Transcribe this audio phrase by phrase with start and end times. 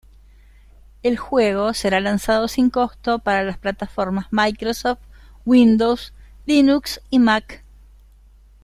[1.03, 4.97] El juego será lanzado sin costo para las plataformas Microsoft
[5.45, 6.15] Windows,
[6.47, 7.63] Linux y Mac.